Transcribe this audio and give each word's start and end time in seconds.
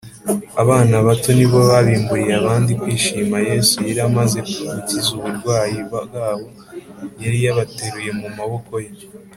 abana 0.61 0.95
bato 1.05 1.29
nibo 1.37 1.59
babimburiye 1.69 2.33
abandi 2.41 2.71
kwishima 2.81 3.37
yesu 3.49 3.75
yari 3.87 4.01
amaze 4.09 4.37
gukiza 4.47 5.09
uburwayi 5.17 5.77
bwabo; 5.87 6.47
yari 7.23 7.37
yabateruye 7.45 8.11
mu 8.21 8.27
maboko 8.37 8.73
ye 8.85 8.91